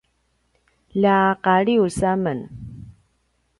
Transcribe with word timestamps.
lja 0.99 1.17
Qalius 1.45 1.97
a 2.11 2.13
men 2.23 2.39